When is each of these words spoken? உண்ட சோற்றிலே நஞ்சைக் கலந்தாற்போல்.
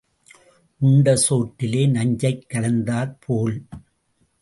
உண்ட 0.77 1.15
சோற்றிலே 1.15 1.87
நஞ்சைக் 1.87 2.45
கலந்தாற்போல். 2.49 3.65